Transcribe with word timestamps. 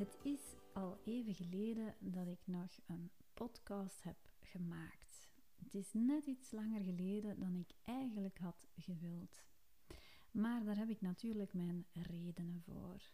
Het 0.00 0.18
is 0.22 0.40
al 0.72 0.98
even 1.04 1.34
geleden 1.34 1.94
dat 1.98 2.26
ik 2.26 2.40
nog 2.44 2.80
een 2.86 3.10
podcast 3.34 4.02
heb 4.02 4.16
gemaakt. 4.40 5.28
Het 5.56 5.74
is 5.74 5.92
net 5.92 6.26
iets 6.26 6.50
langer 6.50 6.80
geleden 6.80 7.38
dan 7.38 7.56
ik 7.56 7.70
eigenlijk 7.84 8.38
had 8.38 8.68
gewild. 8.76 9.44
Maar 10.30 10.64
daar 10.64 10.76
heb 10.76 10.88
ik 10.88 11.00
natuurlijk 11.00 11.54
mijn 11.54 11.86
redenen 11.92 12.62
voor. 12.62 13.12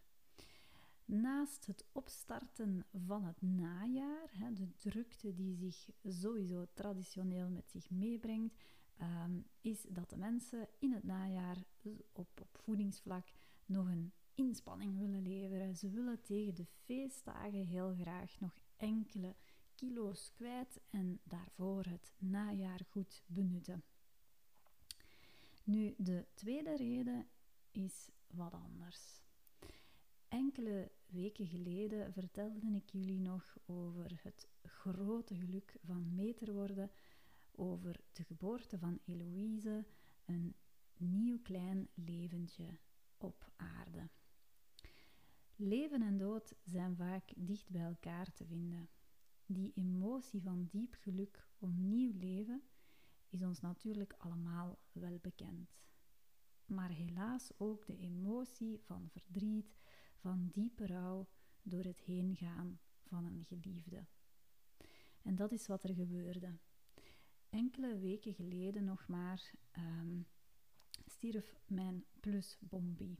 Naast 1.05 1.67
het 1.67 1.85
opstarten 1.93 2.87
van 3.07 3.25
het 3.25 3.43
najaar, 3.43 4.31
de 4.53 4.77
drukte 4.77 5.35
die 5.35 5.57
zich 5.57 5.89
sowieso 6.05 6.67
traditioneel 6.75 7.49
met 7.49 7.71
zich 7.71 7.91
meebrengt, 7.91 8.55
ehm, 8.97 9.41
is 9.61 9.83
dat 9.89 10.11
de 10.11 10.17
mensen 10.17 10.69
in 10.79 10.93
het 10.93 11.05
najaar 11.05 11.57
op, 12.13 12.41
op 12.41 12.49
voedingsvlak 12.53 13.33
nog 13.67 13.87
een 13.87 14.13
inspanning 14.37 14.99
willen 14.99 15.23
leveren. 15.23 15.77
Ze 15.77 15.91
willen 15.91 16.21
tegen 16.23 16.55
de 16.55 16.67
feestdagen 16.85 17.67
heel 17.67 17.95
graag 18.01 18.41
nog 18.41 18.55
enkele 18.77 19.35
kilo's 19.75 20.33
kwijt 20.35 20.81
en 20.91 21.21
daarvoor 21.25 21.85
het 21.85 22.13
najaar 22.19 22.81
goed 22.89 23.23
benutten. 23.27 23.85
Nu, 25.65 25.95
de 25.99 26.27
tweede 26.35 26.77
reden 26.77 27.27
is 27.71 28.09
wat 28.27 28.53
anders. 28.53 29.21
Enkele 30.29 30.91
weken 31.07 31.47
geleden 31.47 32.13
vertelde 32.13 32.67
ik 32.75 32.91
jullie 32.91 33.21
nog 33.21 33.57
over 33.67 34.21
het 34.23 34.49
grote 34.63 35.35
geluk 35.35 35.77
van 35.85 36.15
meter 36.15 36.53
worden, 36.53 36.91
over 37.53 38.01
de 38.13 38.25
geboorte 38.25 38.79
van 38.79 38.99
Eloïse, 39.05 39.87
een 40.25 40.55
nieuw 40.97 41.39
klein 41.43 41.89
leventje 41.95 42.79
op 43.17 43.51
aarde. 43.57 44.09
Leven 45.59 46.03
en 46.03 46.19
dood 46.19 46.55
zijn 46.65 46.97
vaak 46.97 47.33
dicht 47.37 47.71
bij 47.71 47.83
elkaar 47.83 48.33
te 48.33 48.45
vinden. 48.45 48.89
Die 49.47 49.73
emotie 49.75 50.43
van 50.43 50.67
diep 50.71 50.95
geluk 50.95 51.49
om 51.59 51.89
nieuw 51.89 52.13
leven 52.19 52.63
is 53.29 53.43
ons 53.43 53.61
natuurlijk 53.61 54.15
allemaal 54.19 54.79
wel 54.93 55.19
bekend. 55.19 55.77
Maar 56.67 56.91
helaas 56.91 57.51
ook 57.57 57.87
de 57.87 57.97
emotie 57.97 58.81
van 58.81 59.09
verdriet, 59.09 59.77
van 60.17 60.49
diepe 60.53 60.87
rouw 60.87 61.29
door 61.63 61.85
het 61.85 62.01
heengaan 62.01 62.81
van 63.03 63.25
een 63.25 63.45
geliefde. 63.45 64.07
En 65.23 65.37
dat 65.37 65.53
is 65.53 65.67
wat 65.67 65.85
er 65.85 65.95
gebeurde. 65.95 66.59
Enkele 67.49 67.99
weken 67.99 68.35
geleden 68.35 68.85
nog 68.85 69.09
maar 69.09 69.53
um, 69.79 70.27
stierf 71.07 71.61
mijn 71.67 72.05
plus 72.21 72.57
Bombi. 72.61 73.19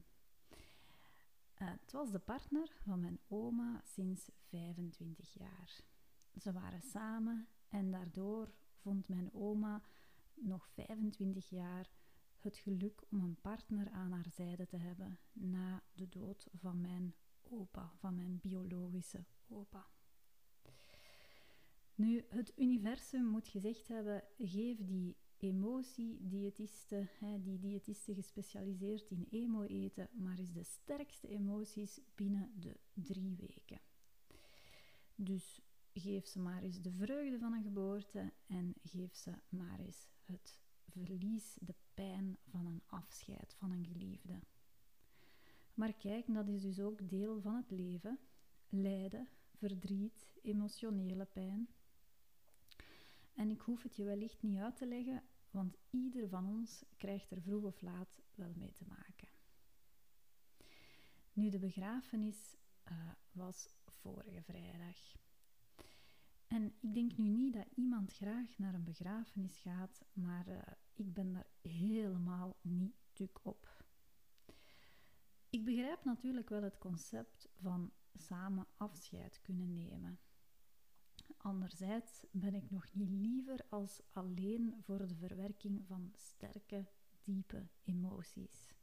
Uh, 1.61 1.67
het 1.81 1.91
was 1.91 2.11
de 2.11 2.19
partner 2.19 2.75
van 2.83 2.99
mijn 2.99 3.19
oma 3.27 3.81
sinds 3.83 4.29
25 4.49 5.33
jaar. 5.33 5.81
Ze 6.41 6.51
waren 6.51 6.81
samen 6.81 7.47
en 7.69 7.91
daardoor 7.91 8.51
vond 8.73 9.07
mijn 9.07 9.33
oma 9.33 9.81
nog 10.33 10.67
25 10.67 11.49
jaar 11.49 11.89
het 12.39 12.57
geluk 12.57 13.01
om 13.09 13.23
een 13.23 13.41
partner 13.41 13.91
aan 13.91 14.11
haar 14.11 14.29
zijde 14.29 14.67
te 14.67 14.77
hebben 14.77 15.19
na 15.33 15.83
de 15.93 16.09
dood 16.09 16.47
van 16.53 16.81
mijn 16.81 17.15
opa, 17.43 17.91
van 17.95 18.15
mijn 18.15 18.39
biologische 18.39 19.25
opa. 19.47 19.87
Nu, 21.95 22.25
het 22.29 22.53
universum 22.55 23.25
moet 23.25 23.47
gezegd 23.47 23.87
hebben: 23.87 24.23
geef 24.37 24.77
die 24.85 25.17
emotiediëtisten, 25.39 27.09
die 27.43 27.59
diëtisten 27.59 28.15
gespecialiseerd 28.15 29.09
in 29.09 29.27
emo 29.29 29.63
eten, 29.63 30.09
maar 30.13 30.39
is 30.39 30.53
de 30.53 30.63
sterkste 30.63 31.27
emoties 31.27 31.99
binnen 32.15 32.51
de 32.59 32.75
drie 32.93 33.35
weken. 33.35 33.79
Dus 35.15 35.61
geef 35.93 36.27
ze 36.27 36.39
maar 36.39 36.61
eens 36.61 36.81
de 36.81 36.91
vreugde 36.91 37.39
van 37.39 37.53
een 37.53 37.63
geboorte 37.63 38.33
en 38.47 38.73
geef 38.83 39.15
ze 39.15 39.31
maar 39.49 39.79
eens 39.79 40.07
het 40.25 40.61
verlies, 40.87 41.57
de 41.59 41.75
pijn 41.93 42.37
van 42.49 42.65
een 42.65 42.81
afscheid 42.85 43.55
van 43.57 43.71
een 43.71 43.85
geliefde. 43.85 44.39
Maar 45.73 45.93
kijk, 45.93 46.33
dat 46.33 46.47
is 46.47 46.61
dus 46.61 46.79
ook 46.79 47.09
deel 47.09 47.41
van 47.41 47.55
het 47.55 47.71
leven. 47.71 48.19
Lijden, 48.69 49.27
verdriet, 49.55 50.27
emotionele 50.41 51.25
pijn. 51.25 51.67
En 53.37 53.49
ik 53.49 53.61
hoef 53.61 53.83
het 53.83 53.95
je 53.95 54.03
wellicht 54.03 54.41
niet 54.41 54.59
uit 54.59 54.75
te 54.75 54.87
leggen, 54.87 55.23
want 55.51 55.77
ieder 55.89 56.29
van 56.29 56.47
ons 56.47 56.83
krijgt 56.95 57.31
er 57.31 57.41
vroeg 57.41 57.63
of 57.63 57.81
laat 57.81 58.21
wel 58.35 58.53
mee 58.55 58.73
te 58.73 58.85
maken. 58.87 59.27
Nu, 61.33 61.49
de 61.49 61.59
begrafenis 61.59 62.55
uh, 62.91 63.11
was 63.31 63.69
vorige 63.85 64.41
vrijdag. 64.41 65.15
En 66.47 66.75
ik 66.79 66.93
denk 66.93 67.17
nu 67.17 67.27
niet 67.27 67.53
dat 67.53 67.67
iemand 67.75 68.13
graag 68.13 68.57
naar 68.57 68.73
een 68.73 68.83
begrafenis 68.83 69.57
gaat, 69.57 70.05
maar 70.13 70.47
uh, 70.47 70.61
ik 70.93 71.13
ben 71.13 71.33
daar 71.33 71.47
helemaal 71.61 72.57
niet 72.61 72.95
tuk 73.13 73.39
op. 73.41 73.85
Ik 75.49 75.65
begrijp 75.65 76.03
natuurlijk 76.03 76.49
wel 76.49 76.63
het 76.63 76.77
concept 76.77 77.47
van 77.61 77.91
samen 78.13 78.67
afscheid 78.77 79.41
kunnen 79.41 79.73
nemen. 79.73 80.19
Anderzijds 81.47 82.25
ben 82.31 82.53
ik 82.53 82.71
nog 82.71 82.93
niet 82.93 83.09
liever 83.09 83.65
als 83.69 84.01
alleen 84.11 84.75
voor 84.79 85.07
de 85.07 85.15
verwerking 85.15 85.85
van 85.85 86.13
sterke, 86.15 86.87
diepe 87.21 87.67
emoties. 87.83 88.73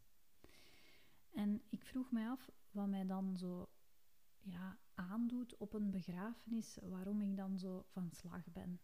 En 1.30 1.62
ik 1.68 1.84
vroeg 1.84 2.10
mij 2.10 2.28
af 2.28 2.50
wat 2.70 2.88
mij 2.88 3.06
dan 3.06 3.36
zo 3.36 3.68
ja, 4.38 4.78
aandoet 4.94 5.56
op 5.56 5.72
een 5.72 5.90
begrafenis, 5.90 6.78
waarom 6.82 7.20
ik 7.20 7.36
dan 7.36 7.58
zo 7.58 7.84
van 7.88 8.10
slag 8.10 8.52
ben. 8.52 8.80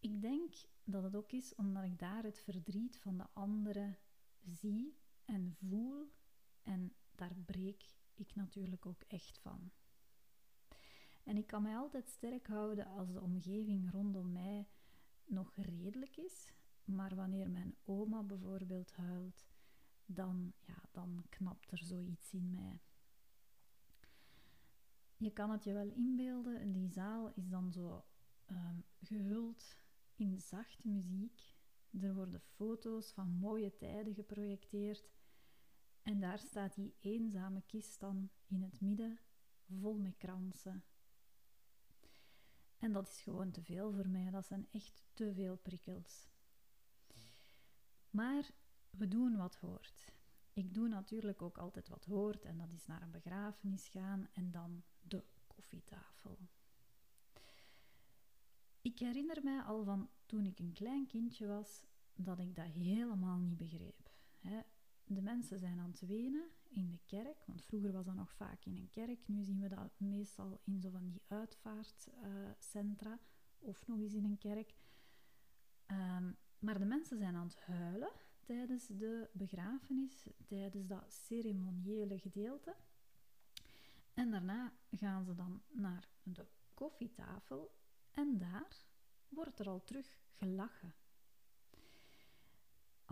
Ik 0.00 0.20
denk 0.20 0.54
dat 0.84 1.02
het 1.02 1.16
ook 1.16 1.32
is 1.32 1.54
omdat 1.54 1.84
ik 1.84 1.98
daar 1.98 2.22
het 2.22 2.38
verdriet 2.38 2.98
van 2.98 3.16
de 3.16 3.26
anderen 3.32 3.98
zie 4.40 4.96
en 5.24 5.52
voel 5.52 6.12
en 6.62 6.94
daar 7.14 7.34
breek 7.44 7.94
ik 8.14 8.34
natuurlijk 8.34 8.86
ook 8.86 9.02
echt 9.02 9.38
van. 9.38 9.72
En 11.24 11.36
ik 11.36 11.46
kan 11.46 11.62
mij 11.62 11.76
altijd 11.76 12.08
sterk 12.08 12.46
houden 12.46 12.86
als 12.86 13.12
de 13.12 13.20
omgeving 13.20 13.90
rondom 13.90 14.32
mij 14.32 14.68
nog 15.24 15.52
redelijk 15.56 16.16
is, 16.16 16.52
maar 16.84 17.14
wanneer 17.14 17.50
mijn 17.50 17.74
oma 17.84 18.22
bijvoorbeeld 18.22 18.92
huilt, 18.92 19.46
dan, 20.06 20.52
ja, 20.60 20.82
dan 20.90 21.24
knapt 21.28 21.70
er 21.70 21.78
zoiets 21.78 22.32
in 22.32 22.50
mij. 22.50 22.80
Je 25.16 25.30
kan 25.30 25.50
het 25.50 25.64
je 25.64 25.72
wel 25.72 25.90
inbeelden, 25.90 26.72
die 26.72 26.88
zaal 26.88 27.32
is 27.34 27.48
dan 27.48 27.72
zo 27.72 28.04
um, 28.50 28.84
gehuld 29.00 29.76
in 30.16 30.40
zachte 30.40 30.88
muziek. 30.88 31.54
Er 32.00 32.14
worden 32.14 32.40
foto's 32.40 33.12
van 33.12 33.30
mooie 33.30 33.76
tijden 33.76 34.14
geprojecteerd. 34.14 35.10
En 36.02 36.20
daar 36.20 36.38
staat 36.38 36.74
die 36.74 36.94
eenzame 37.00 37.62
kist 37.66 38.00
dan 38.00 38.30
in 38.46 38.62
het 38.62 38.80
midden, 38.80 39.18
vol 39.68 39.98
met 39.98 40.16
kransen 40.16 40.84
en 42.82 42.92
dat 42.92 43.08
is 43.08 43.20
gewoon 43.20 43.50
te 43.50 43.62
veel 43.62 43.92
voor 43.92 44.08
mij. 44.08 44.30
Dat 44.30 44.46
zijn 44.46 44.68
echt 44.70 45.04
te 45.14 45.32
veel 45.34 45.56
prikkels. 45.56 46.28
Maar 48.10 48.50
we 48.90 49.08
doen 49.08 49.36
wat 49.36 49.56
hoort. 49.56 50.12
Ik 50.52 50.74
doe 50.74 50.88
natuurlijk 50.88 51.42
ook 51.42 51.58
altijd 51.58 51.88
wat 51.88 52.04
hoort 52.04 52.44
en 52.44 52.58
dat 52.58 52.72
is 52.72 52.86
naar 52.86 53.02
een 53.02 53.10
begrafenis 53.10 53.88
gaan 53.88 54.28
en 54.32 54.50
dan 54.50 54.82
de 55.00 55.24
koffietafel. 55.46 56.38
Ik 58.80 58.98
herinner 58.98 59.42
mij 59.42 59.60
al 59.60 59.84
van 59.84 60.10
toen 60.26 60.46
ik 60.46 60.58
een 60.58 60.72
klein 60.72 61.06
kindje 61.06 61.46
was 61.46 61.82
dat 62.14 62.38
ik 62.38 62.56
dat 62.56 62.66
helemaal 62.66 63.38
niet 63.38 63.56
begreep. 63.56 64.10
De 65.14 65.22
mensen 65.22 65.58
zijn 65.58 65.78
aan 65.78 65.90
het 65.90 66.00
wenen 66.00 66.50
in 66.68 66.90
de 66.90 66.98
kerk, 67.06 67.44
want 67.46 67.64
vroeger 67.64 67.92
was 67.92 68.04
dat 68.04 68.14
nog 68.14 68.32
vaak 68.32 68.64
in 68.64 68.76
een 68.76 68.90
kerk. 68.90 69.28
Nu 69.28 69.42
zien 69.42 69.60
we 69.60 69.68
dat 69.68 69.90
meestal 69.96 70.60
in 70.64 70.80
zo 70.80 70.90
van 70.90 71.04
die 71.04 71.22
uitvaartcentra 71.26 73.18
of 73.58 73.86
nog 73.86 73.98
eens 73.98 74.14
in 74.14 74.24
een 74.24 74.38
kerk. 74.38 74.74
Ehm, 75.86 76.32
maar 76.58 76.78
de 76.78 76.84
mensen 76.84 77.18
zijn 77.18 77.34
aan 77.34 77.46
het 77.46 77.60
huilen 77.60 78.12
tijdens 78.40 78.86
de 78.86 79.30
begrafenis, 79.32 80.26
tijdens 80.46 80.86
dat 80.86 81.12
ceremoniële 81.12 82.18
gedeelte. 82.18 82.76
En 84.14 84.30
daarna 84.30 84.72
gaan 84.90 85.24
ze 85.24 85.34
dan 85.34 85.62
naar 85.70 86.08
de 86.22 86.46
koffietafel 86.74 87.74
en 88.10 88.38
daar 88.38 88.86
wordt 89.28 89.58
er 89.58 89.68
al 89.68 89.84
terug 89.84 90.18
gelachen. 90.30 90.94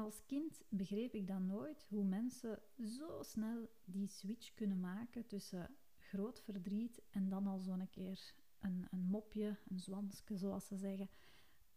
Als 0.01 0.27
kind 0.27 0.63
begreep 0.69 1.15
ik 1.15 1.27
dan 1.27 1.47
nooit 1.47 1.87
hoe 1.89 2.05
mensen 2.05 2.63
zo 2.85 3.23
snel 3.23 3.71
die 3.85 4.09
switch 4.09 4.55
kunnen 4.55 4.81
maken 4.81 5.27
tussen 5.27 5.77
groot 5.99 6.41
verdriet 6.41 7.03
en 7.11 7.29
dan 7.29 7.47
al 7.47 7.59
zo'n 7.59 7.91
keer 7.91 8.35
een, 8.61 8.87
een 8.91 9.01
mopje, 9.01 9.57
een 9.69 9.81
zwanske 9.81 10.37
zoals 10.37 10.67
ze 10.67 10.77
zeggen, 10.77 11.09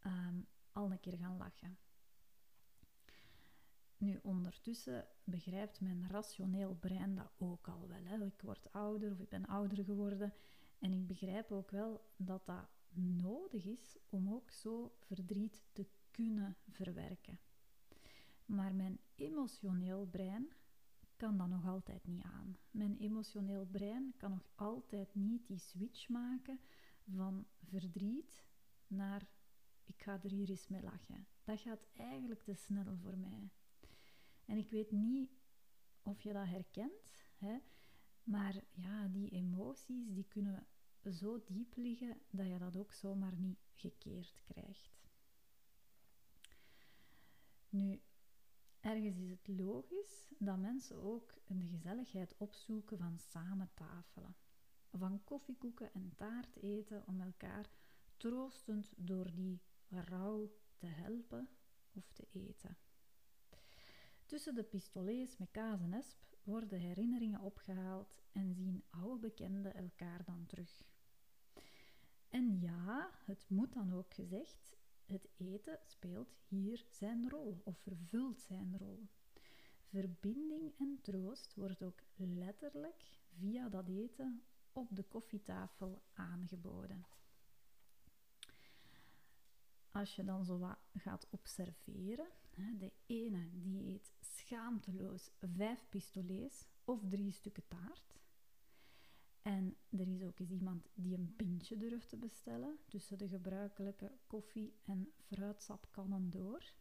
um, 0.05 0.47
al 0.71 0.91
een 0.91 0.99
keer 0.99 1.17
gaan 1.17 1.37
lachen. 1.37 1.77
Nu, 3.97 4.19
ondertussen 4.21 5.07
begrijpt 5.23 5.81
mijn 5.81 6.07
rationeel 6.09 6.75
brein 6.75 7.15
dat 7.15 7.33
ook 7.37 7.67
al 7.67 7.87
wel. 7.87 8.03
Hè. 8.03 8.25
Ik 8.25 8.41
word 8.41 8.71
ouder 8.71 9.11
of 9.11 9.19
ik 9.19 9.29
ben 9.29 9.45
ouder 9.45 9.83
geworden. 9.83 10.33
En 10.79 10.93
ik 10.93 11.07
begrijp 11.07 11.51
ook 11.51 11.71
wel 11.71 12.01
dat 12.15 12.45
dat 12.45 12.67
nodig 13.21 13.65
is 13.65 13.97
om 14.09 14.33
ook 14.33 14.51
zo 14.51 14.95
verdriet 14.99 15.63
te 15.71 15.85
kunnen 16.11 16.57
verwerken. 16.69 17.39
Maar 18.45 18.75
mijn 18.75 18.99
emotioneel 19.15 20.05
brein 20.05 20.53
kan 21.15 21.37
dat 21.37 21.47
nog 21.47 21.65
altijd 21.65 22.07
niet 22.07 22.23
aan. 22.23 22.57
Mijn 22.71 22.97
emotioneel 22.97 23.65
brein 23.65 24.13
kan 24.17 24.31
nog 24.31 24.47
altijd 24.55 25.15
niet 25.15 25.47
die 25.47 25.59
switch 25.59 26.09
maken 26.09 26.59
van 27.05 27.45
verdriet 27.61 28.45
naar 28.87 29.27
ik 29.85 30.01
ga 30.01 30.19
er 30.23 30.29
hier 30.29 30.49
eens 30.49 30.67
mee 30.67 30.81
lachen. 30.81 31.27
Dat 31.43 31.59
gaat 31.59 31.87
eigenlijk 31.93 32.43
te 32.43 32.53
snel 32.53 32.97
voor 32.97 33.17
mij. 33.17 33.49
En 34.45 34.57
ik 34.57 34.69
weet 34.69 34.91
niet 34.91 35.31
of 36.01 36.21
je 36.21 36.33
dat 36.33 36.47
herkent, 36.47 37.27
hè, 37.37 37.57
maar 38.23 38.63
ja, 38.71 39.07
die 39.07 39.29
emoties 39.29 40.13
die 40.13 40.27
kunnen 40.27 40.67
zo 41.11 41.43
diep 41.45 41.75
liggen 41.75 42.17
dat 42.29 42.47
je 42.47 42.57
dat 42.57 42.77
ook 42.77 42.93
zomaar 42.93 43.35
niet 43.35 43.59
gekeerd 43.73 44.43
krijgt. 44.43 45.11
Nu, 47.69 48.01
ergens 48.83 49.17
is 49.17 49.29
het 49.29 49.47
logisch 49.47 50.31
dat 50.37 50.57
mensen 50.57 51.01
ook 51.03 51.33
de 51.47 51.67
gezelligheid 51.67 52.35
opzoeken 52.37 52.97
van 52.97 53.19
samen 53.19 53.69
tafelen. 53.73 54.35
Van 54.91 55.23
koffiekoeken 55.23 55.93
en 55.93 56.13
taart 56.15 56.55
eten 56.55 57.03
om 57.07 57.21
elkaar 57.21 57.69
troostend 58.17 58.93
door 58.95 59.33
die 59.33 59.61
rouw 59.89 60.51
te 60.77 60.85
helpen 60.85 61.49
of 61.93 62.11
te 62.11 62.27
eten. 62.31 62.77
Tussen 64.25 64.55
de 64.55 64.63
pistolets 64.63 65.37
met 65.37 65.51
kaas 65.51 65.81
en 65.81 65.93
esp 65.93 66.17
worden 66.43 66.79
herinneringen 66.79 67.41
opgehaald 67.41 68.23
en 68.31 68.53
zien 68.53 68.83
oude 68.89 69.19
bekenden 69.19 69.73
elkaar 69.73 70.23
dan 70.25 70.45
terug. 70.45 70.83
En 72.29 72.59
ja, 72.59 73.09
het 73.25 73.45
moet 73.47 73.73
dan 73.73 73.93
ook 73.93 74.13
gezegd, 74.13 74.75
het 75.05 75.27
eten 75.37 75.79
speelt 75.85 76.35
hier 76.47 76.85
zijn 76.89 77.29
rol 77.29 77.61
of 77.63 77.77
vervult 77.77 78.41
zijn 78.41 78.77
rol. 78.77 79.07
Verbinding 79.89 80.73
en 80.79 80.99
troost 81.01 81.55
wordt 81.55 81.83
ook 81.83 81.99
letterlijk 82.15 83.19
via 83.39 83.69
dat 83.69 83.87
eten 83.87 84.43
op 84.71 84.87
de 84.95 85.03
koffietafel 85.03 86.01
aangeboden. 86.13 87.05
Als 89.91 90.15
je 90.15 90.23
dan 90.23 90.45
zo 90.45 90.75
gaat 90.93 91.27
observeren, 91.29 92.27
de 92.77 92.91
ene 93.05 93.49
die 93.51 93.93
eet 93.93 94.11
schaamteloos 94.19 95.29
vijf 95.39 95.85
pistolets 95.89 96.65
of 96.83 97.01
drie 97.07 97.31
stukken 97.31 97.67
taart. 97.67 98.22
En 99.43 99.75
er 99.89 100.07
is 100.07 100.23
ook 100.23 100.39
eens 100.39 100.49
iemand 100.49 100.89
die 100.93 101.17
een 101.17 101.33
pintje 101.35 101.77
durft 101.77 102.09
te 102.09 102.17
bestellen 102.17 102.77
tussen 102.87 103.17
de 103.17 103.27
gebruikelijke 103.27 104.11
koffie- 104.27 104.73
en 104.83 105.13
fruitsapkannen 105.17 106.29
door. 106.29 106.73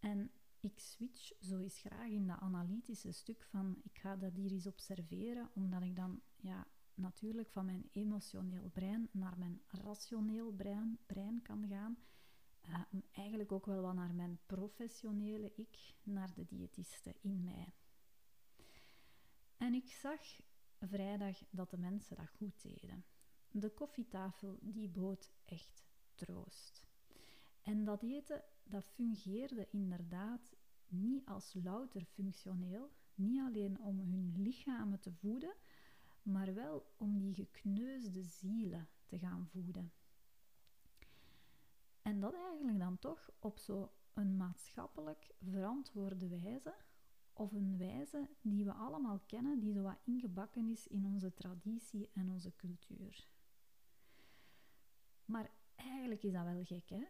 En 0.00 0.30
ik 0.60 0.78
switch 0.78 1.32
zo 1.40 1.58
eens 1.58 1.78
graag 1.78 2.08
in 2.08 2.26
dat 2.26 2.40
analytische 2.40 3.12
stuk 3.12 3.42
van 3.42 3.80
ik 3.82 3.98
ga 3.98 4.16
dat 4.16 4.32
hier 4.32 4.50
eens 4.50 4.66
observeren, 4.66 5.50
omdat 5.54 5.82
ik 5.82 5.96
dan 5.96 6.20
ja, 6.36 6.66
natuurlijk 6.94 7.50
van 7.50 7.64
mijn 7.64 7.88
emotioneel 7.92 8.68
brein 8.68 9.08
naar 9.10 9.38
mijn 9.38 9.62
rationeel 9.66 10.52
brein, 10.52 10.98
brein 11.06 11.42
kan 11.42 11.66
gaan. 11.68 11.98
Uh, 12.68 13.00
eigenlijk 13.12 13.52
ook 13.52 13.66
wel 13.66 13.82
wat 13.82 13.94
naar 13.94 14.14
mijn 14.14 14.38
professionele 14.46 15.52
ik, 15.54 15.94
naar 16.02 16.34
de 16.34 16.44
diëtiste 16.44 17.14
in 17.20 17.44
mij. 17.44 17.72
En 19.56 19.74
ik 19.74 19.88
zag 19.88 20.20
vrijdag 20.88 21.38
dat 21.50 21.70
de 21.70 21.78
mensen 21.78 22.16
dat 22.16 22.28
goed 22.28 22.62
deden. 22.62 23.04
De 23.50 23.70
koffietafel 23.70 24.58
die 24.60 24.88
bood 24.88 25.30
echt 25.44 25.84
troost. 26.14 26.82
En 27.62 27.84
dat 27.84 28.02
eten 28.02 28.44
dat 28.62 28.84
fungeerde 28.86 29.68
inderdaad 29.70 30.54
niet 30.88 31.26
als 31.26 31.54
louter 31.62 32.04
functioneel, 32.04 32.90
niet 33.14 33.40
alleen 33.40 33.80
om 33.80 33.98
hun 33.98 34.34
lichamen 34.36 35.00
te 35.00 35.12
voeden, 35.12 35.54
maar 36.22 36.54
wel 36.54 36.86
om 36.96 37.18
die 37.18 37.34
gekneusde 37.34 38.22
zielen 38.22 38.88
te 39.04 39.18
gaan 39.18 39.46
voeden. 39.46 39.92
En 42.02 42.20
dat 42.20 42.34
eigenlijk 42.34 42.78
dan 42.78 42.98
toch 42.98 43.30
op 43.38 43.58
zo'n 43.58 44.36
maatschappelijk 44.36 45.34
verantwoorde 45.42 46.28
wijze, 46.28 46.74
of 47.34 47.52
een 47.52 47.78
wijze 47.78 48.28
die 48.40 48.64
we 48.64 48.72
allemaal 48.72 49.20
kennen, 49.26 49.60
die 49.60 49.72
zo 49.72 49.82
wat 49.82 50.00
ingebakken 50.04 50.68
is 50.68 50.86
in 50.86 51.06
onze 51.06 51.34
traditie 51.34 52.10
en 52.12 52.30
onze 52.30 52.52
cultuur. 52.56 53.28
Maar 55.24 55.50
eigenlijk 55.74 56.22
is 56.22 56.32
dat 56.32 56.44
wel 56.44 56.64
gek, 56.64 56.88
hè? 56.88 57.04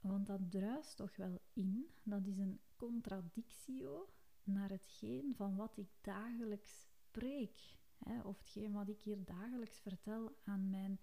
Want 0.00 0.26
dat 0.26 0.50
druist 0.50 0.96
toch 0.96 1.16
wel 1.16 1.40
in. 1.52 1.90
Dat 2.02 2.26
is 2.26 2.38
een 2.38 2.60
contradictio 2.76 4.08
naar 4.42 4.70
hetgeen 4.70 5.34
van 5.36 5.56
wat 5.56 5.76
ik 5.76 5.88
dagelijks 6.00 6.88
preek. 7.10 7.76
Hè? 7.98 8.20
Of 8.20 8.38
hetgeen 8.38 8.72
wat 8.72 8.88
ik 8.88 9.00
hier 9.00 9.24
dagelijks 9.24 9.78
vertel 9.78 10.36
aan 10.44 10.70
mijn 10.70 11.00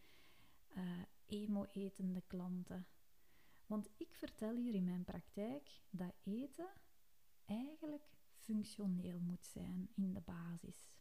uh, 0.78 1.02
emo-etende 1.26 2.22
klanten. 2.28 2.88
Want 3.66 3.90
ik 3.98 4.16
vertel 4.16 4.56
hier 4.56 4.74
in 4.74 4.84
mijn 4.84 5.04
praktijk 5.04 5.82
dat 5.90 6.14
eten 6.24 6.70
eigenlijk 7.46 8.21
functioneel 8.44 9.20
moet 9.20 9.46
zijn 9.46 9.90
in 9.96 10.14
de 10.14 10.22
basis. 10.22 11.00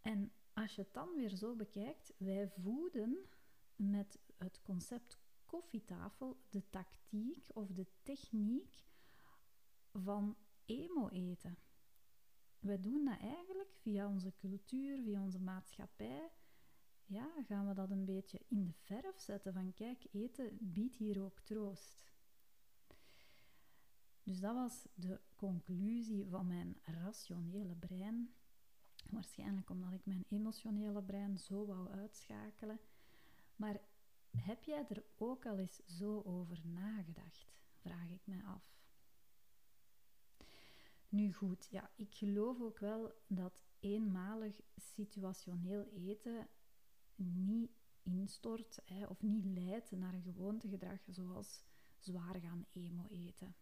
En 0.00 0.32
als 0.52 0.74
je 0.74 0.82
het 0.82 0.94
dan 0.94 1.14
weer 1.14 1.36
zo 1.36 1.56
bekijkt, 1.56 2.12
wij 2.16 2.48
voeden 2.48 3.28
met 3.76 4.18
het 4.38 4.60
concept 4.62 5.18
koffietafel 5.46 6.36
de 6.50 6.70
tactiek 6.70 7.48
of 7.52 7.72
de 7.72 7.86
techniek 8.02 8.84
van 9.92 10.36
emo-eten. 10.64 11.58
We 12.58 12.80
doen 12.80 13.04
dat 13.04 13.18
eigenlijk 13.18 13.74
via 13.80 14.08
onze 14.08 14.32
cultuur, 14.36 15.02
via 15.02 15.22
onze 15.22 15.40
maatschappij. 15.40 16.30
Ja, 17.06 17.42
gaan 17.46 17.68
we 17.68 17.74
dat 17.74 17.90
een 17.90 18.04
beetje 18.04 18.40
in 18.48 18.64
de 18.64 18.72
verf 18.72 19.20
zetten 19.20 19.52
van 19.52 19.74
kijk, 19.74 20.06
eten 20.12 20.58
biedt 20.60 20.96
hier 20.96 21.22
ook 21.22 21.40
troost. 21.40 22.13
Dus 24.24 24.40
dat 24.40 24.54
was 24.54 24.86
de 24.94 25.20
conclusie 25.36 26.26
van 26.26 26.46
mijn 26.46 26.76
rationele 26.82 27.74
brein. 27.74 28.34
Waarschijnlijk 29.10 29.70
omdat 29.70 29.92
ik 29.92 30.06
mijn 30.06 30.24
emotionele 30.28 31.02
brein 31.02 31.38
zo 31.38 31.66
wou 31.66 31.90
uitschakelen. 31.90 32.80
Maar 33.56 33.80
heb 34.36 34.62
jij 34.62 34.86
er 34.88 35.04
ook 35.16 35.46
al 35.46 35.58
eens 35.58 35.80
zo 35.86 36.22
over 36.22 36.60
nagedacht? 36.66 37.46
Vraag 37.80 38.08
ik 38.08 38.26
mij 38.26 38.42
af. 38.44 38.74
Nu 41.08 41.32
goed, 41.32 41.68
ja, 41.70 41.90
ik 41.96 42.14
geloof 42.14 42.60
ook 42.60 42.78
wel 42.78 43.12
dat 43.26 43.60
eenmalig 43.80 44.60
situationeel 44.76 45.84
eten 45.84 46.48
niet 47.16 47.70
instort 48.02 48.80
hè, 48.84 49.06
of 49.06 49.22
niet 49.22 49.44
leidt 49.44 49.90
naar 49.90 50.14
een 50.14 50.22
gewoontegedrag 50.22 51.00
zoals 51.06 51.64
zwaar 51.98 52.40
gaan 52.40 52.66
emo 52.72 53.06
eten. 53.08 53.54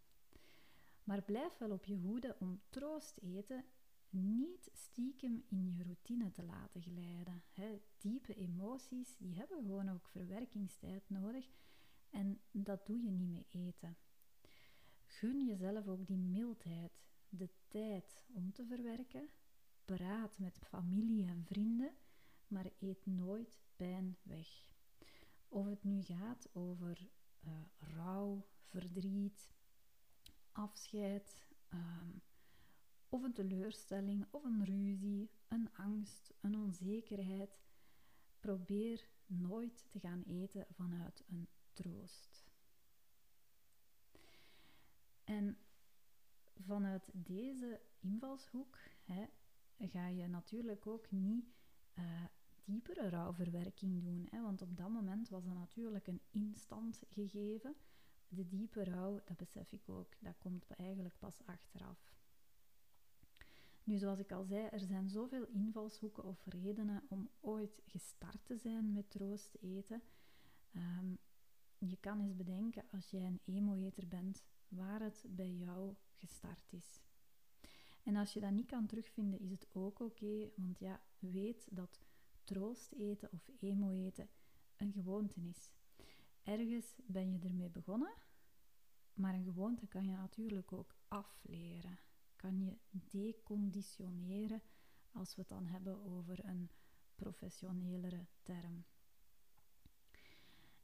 Maar 1.04 1.23
blijf 1.23 1.59
wel 1.59 1.71
op 1.71 1.85
je 1.85 1.97
hoede 1.97 2.37
om 2.38 2.61
troost 2.68 3.18
eten 3.18 3.64
niet 4.11 4.71
stiekem 4.73 5.44
in 5.49 5.75
je 5.75 5.82
routine 5.82 6.30
te 6.30 6.42
laten 6.42 6.82
glijden. 6.82 7.42
Diepe 7.99 8.35
emoties 8.35 9.16
die 9.18 9.35
hebben 9.35 9.62
gewoon 9.62 9.90
ook 9.90 10.09
verwerkingstijd 10.09 11.02
nodig 11.09 11.50
en 12.11 12.40
dat 12.50 12.87
doe 12.87 13.02
je 13.02 13.11
niet 13.11 13.32
met 13.32 13.47
eten. 13.50 13.97
Gun 15.04 15.44
jezelf 15.47 15.88
ook 15.88 16.06
die 16.06 16.16
mildheid, 16.16 16.92
de 17.28 17.49
tijd 17.68 18.21
om 18.26 18.52
te 18.52 18.66
verwerken. 18.66 19.28
Praat 19.85 20.38
met 20.38 20.59
familie 20.59 21.26
en 21.26 21.44
vrienden, 21.44 21.94
maar 22.47 22.71
eet 22.78 23.06
nooit 23.06 23.59
pijn 23.76 24.16
weg. 24.23 24.66
Of 25.49 25.66
het 25.66 25.85
nu 25.85 26.02
gaat 26.02 26.49
over 26.52 27.09
uh, 27.44 27.52
rouw, 27.78 28.47
verdriet, 28.62 29.50
afscheid, 30.52 31.47
um, 31.75 32.23
of 33.09 33.23
een 33.23 33.32
teleurstelling, 33.32 34.26
of 34.30 34.44
een 34.44 34.64
ruzie, 34.64 35.30
een 35.49 35.68
angst, 35.73 36.32
een 36.40 36.56
onzekerheid. 36.56 37.61
Probeer 38.40 39.09
nooit 39.26 39.85
te 39.90 39.99
gaan 39.99 40.23
eten 40.26 40.66
vanuit 40.71 41.25
een 41.28 41.49
troost. 41.73 42.44
En 45.25 45.56
vanuit 46.66 47.11
deze 47.12 47.80
invalshoek 48.00 48.78
hè, 49.04 49.26
ga 49.78 50.06
je 50.06 50.28
natuurlijk 50.28 50.87
ook 50.87 51.11
niet 51.11 51.44
uh, 51.94 52.25
diepere 52.64 53.09
rouwverwerking 53.09 54.02
doen. 54.02 54.26
Hè, 54.30 54.42
want 54.42 54.62
op 54.62 54.76
dat 54.76 54.88
moment 54.88 55.28
was 55.28 55.44
dat 55.44 55.54
natuurlijk 55.54 56.06
een 56.06 56.21
instant 56.30 57.02
gegeven. 57.09 57.76
De 58.34 58.48
diepe 58.48 58.84
rouw, 58.84 59.20
dat 59.24 59.36
besef 59.36 59.72
ik 59.72 59.88
ook, 59.88 60.12
dat 60.18 60.38
komt 60.38 60.70
eigenlijk 60.70 61.18
pas 61.18 61.40
achteraf. 61.44 62.10
Nu, 63.84 63.98
zoals 63.98 64.18
ik 64.18 64.32
al 64.32 64.44
zei, 64.44 64.66
er 64.66 64.80
zijn 64.80 65.08
zoveel 65.08 65.46
invalshoeken 65.46 66.24
of 66.24 66.46
redenen 66.46 67.02
om 67.08 67.30
ooit 67.40 67.82
gestart 67.86 68.44
te 68.44 68.56
zijn 68.56 68.92
met 68.92 69.10
troost 69.10 69.56
eten. 69.60 70.02
Um, 70.74 71.18
je 71.78 71.96
kan 71.96 72.20
eens 72.20 72.36
bedenken 72.36 72.84
als 72.90 73.10
jij 73.10 73.26
een 73.26 73.40
emo-eter 73.44 74.08
bent, 74.08 74.42
waar 74.68 75.00
het 75.00 75.24
bij 75.28 75.50
jou 75.50 75.94
gestart 76.14 76.72
is. 76.72 77.00
En 78.02 78.16
als 78.16 78.32
je 78.32 78.40
dat 78.40 78.50
niet 78.50 78.66
kan 78.66 78.86
terugvinden, 78.86 79.40
is 79.40 79.50
het 79.50 79.66
ook 79.72 80.00
oké, 80.00 80.50
want 80.56 80.78
ja, 80.78 81.00
weet 81.18 81.68
dat 81.70 82.00
troost 82.44 82.92
eten 82.92 83.32
of 83.32 83.50
emo 83.60 83.90
eten 83.90 84.28
een 84.76 84.92
gewoonte 84.92 85.40
is. 85.40 85.70
Ergens 86.42 86.94
ben 87.06 87.32
je 87.32 87.38
ermee 87.38 87.70
begonnen, 87.70 88.14
maar 89.14 89.34
een 89.34 89.44
gewoonte 89.44 89.87
kan 89.87 90.06
je 90.06 90.16
natuurlijk 90.16 90.72
ook 90.72 90.94
afleren. 91.08 91.99
Kan 92.37 92.64
je 92.64 92.78
deconditioneren 92.90 94.62
als 95.12 95.34
we 95.34 95.40
het 95.40 95.50
dan 95.50 95.66
hebben 95.66 96.04
over 96.04 96.44
een 96.44 96.70
professionelere 97.14 98.26
term. 98.42 98.84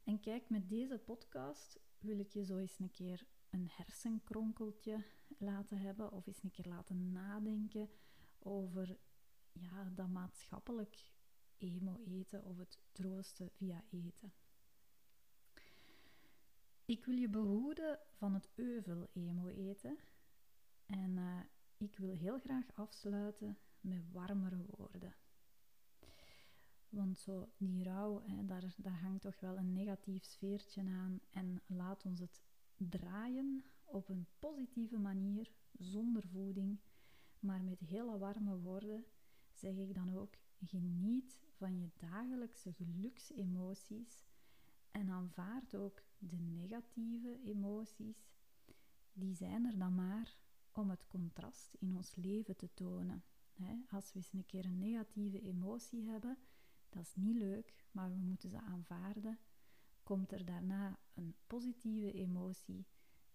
En 0.03 0.19
kijk, 0.19 0.49
met 0.49 0.69
deze 0.69 0.97
podcast 0.97 1.79
wil 1.99 2.19
ik 2.19 2.31
je 2.31 2.45
zo 2.45 2.57
eens 2.57 2.79
een 2.79 2.91
keer 2.91 3.27
een 3.49 3.69
hersenkronkeltje 3.71 5.03
laten 5.37 5.77
hebben 5.77 6.11
of 6.11 6.27
eens 6.27 6.43
een 6.43 6.51
keer 6.51 6.67
laten 6.67 7.11
nadenken 7.11 7.89
over 8.39 8.97
ja, 9.51 9.89
dat 9.95 10.09
maatschappelijk 10.09 11.11
emo 11.57 11.99
eten 12.05 12.43
of 12.43 12.57
het 12.57 12.79
troosten 12.91 13.51
via 13.51 13.83
eten. 13.89 14.33
Ik 16.89 17.05
wil 17.05 17.15
je 17.15 17.29
behoeden 17.29 17.99
van 18.17 18.33
het 18.33 18.49
euvel 18.55 19.07
emo 19.13 19.47
eten 19.47 19.97
en 20.85 21.11
uh, 21.11 21.39
ik 21.77 21.97
wil 21.97 22.11
heel 22.11 22.39
graag 22.39 22.65
afsluiten 22.73 23.57
met 23.81 24.11
warmere 24.11 24.65
woorden. 24.77 25.15
Want 26.89 27.19
zo 27.19 27.49
die 27.57 27.83
rouw, 27.83 28.21
hè, 28.25 28.45
daar, 28.45 28.73
daar 28.77 28.99
hangt 28.99 29.21
toch 29.21 29.39
wel 29.39 29.57
een 29.57 29.73
negatief 29.73 30.23
sfeertje 30.23 30.83
aan. 30.83 31.19
En 31.29 31.61
laat 31.65 32.05
ons 32.05 32.19
het 32.19 32.41
draaien 32.75 33.63
op 33.83 34.09
een 34.09 34.27
positieve 34.39 34.97
manier, 34.97 35.51
zonder 35.71 36.27
voeding, 36.27 36.79
maar 37.39 37.63
met 37.63 37.79
hele 37.79 38.17
warme 38.17 38.57
woorden, 38.57 39.05
zeg 39.53 39.75
ik 39.75 39.93
dan 39.93 40.15
ook: 40.15 40.33
geniet 40.63 41.39
van 41.57 41.79
je 41.79 41.89
dagelijkse 41.97 42.73
geluksemoties 42.73 44.28
en 44.91 45.09
aanvaard 45.09 45.75
ook 45.75 46.03
de 46.17 46.39
negatieve 46.39 47.39
emoties. 47.43 48.27
Die 49.13 49.35
zijn 49.35 49.65
er 49.65 49.77
dan 49.77 49.95
maar 49.95 50.37
om 50.71 50.89
het 50.89 51.07
contrast 51.07 51.73
in 51.73 51.95
ons 51.95 52.15
leven 52.15 52.55
te 52.55 52.73
tonen. 52.73 53.23
Als 53.89 54.13
we 54.13 54.19
eens 54.19 54.33
een 54.33 54.45
keer 54.45 54.65
een 54.65 54.77
negatieve 54.77 55.41
emotie 55.41 56.09
hebben, 56.09 56.37
dat 56.89 57.01
is 57.01 57.15
niet 57.15 57.35
leuk, 57.35 57.73
maar 57.91 58.09
we 58.09 58.17
moeten 58.17 58.49
ze 58.49 58.59
aanvaarden. 58.59 59.39
Komt 60.03 60.31
er 60.31 60.45
daarna 60.45 60.99
een 61.13 61.35
positieve 61.47 62.11
emotie, 62.11 62.87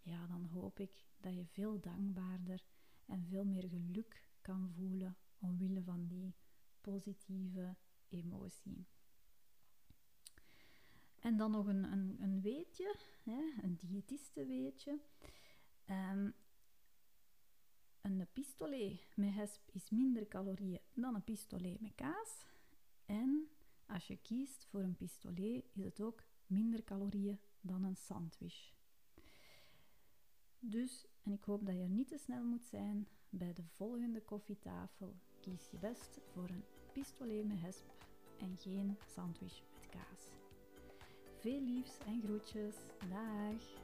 ja, 0.02 0.26
dan 0.26 0.44
hoop 0.44 0.78
ik 0.78 1.06
dat 1.20 1.34
je 1.34 1.46
veel 1.46 1.80
dankbaarder 1.80 2.64
en 3.06 3.24
veel 3.24 3.44
meer 3.44 3.68
geluk 3.68 4.30
kan 4.40 4.70
voelen 4.70 5.16
omwille 5.38 5.82
van 5.82 6.06
die 6.06 6.34
positieve 6.80 7.76
emotie. 8.08 8.86
En 11.34 11.40
dan 11.40 11.50
nog 11.50 11.66
een, 11.66 11.92
een, 11.92 12.16
een 12.20 12.40
weetje, 12.40 12.94
hè, 13.22 13.42
een 13.62 13.76
diëtistenweetje. 13.76 14.98
Um, 15.90 16.34
een 18.00 18.26
pistolet 18.32 19.00
met 19.14 19.34
hesp 19.34 19.70
is 19.72 19.90
minder 19.90 20.28
calorieën 20.28 20.80
dan 20.92 21.14
een 21.14 21.24
pistolet 21.24 21.80
met 21.80 21.94
kaas. 21.94 22.44
En 23.06 23.48
als 23.86 24.06
je 24.06 24.16
kiest 24.16 24.64
voor 24.64 24.80
een 24.80 24.96
pistolet, 24.96 25.64
is 25.72 25.84
het 25.84 26.00
ook 26.00 26.22
minder 26.46 26.84
calorieën 26.84 27.38
dan 27.60 27.84
een 27.84 27.96
sandwich. 27.96 28.72
Dus, 30.58 31.06
en 31.22 31.32
ik 31.32 31.44
hoop 31.44 31.66
dat 31.66 31.74
je 31.74 31.88
niet 31.88 32.08
te 32.08 32.18
snel 32.18 32.44
moet 32.44 32.64
zijn, 32.64 33.08
bij 33.28 33.52
de 33.52 33.64
volgende 33.64 34.20
koffietafel 34.20 35.16
kies 35.40 35.70
je 35.70 35.78
best 35.78 36.20
voor 36.32 36.48
een 36.48 36.64
pistolet 36.92 37.46
met 37.46 37.60
hesp 37.60 37.84
en 38.38 38.56
geen 38.56 38.96
sandwich 39.14 39.62
met 39.72 39.88
kaas. 39.88 40.43
Veel 41.44 41.60
liefs 41.60 41.98
en 42.06 42.22
groetjes. 42.24 42.74
Dag! 43.10 43.83